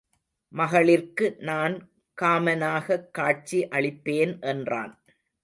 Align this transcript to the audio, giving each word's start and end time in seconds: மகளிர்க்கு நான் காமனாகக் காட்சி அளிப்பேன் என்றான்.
மகளிர்க்கு 0.53 1.35
நான் 1.39 1.75
காமனாகக் 2.21 3.11
காட்சி 3.11 3.67
அளிப்பேன் 3.67 4.41
என்றான். 4.41 4.93